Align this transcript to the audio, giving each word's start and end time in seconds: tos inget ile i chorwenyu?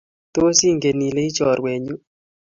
tos 0.33 0.57
inget 0.69 0.97
ile 1.07 1.21
i 1.29 1.31
chorwenyu? 1.35 1.95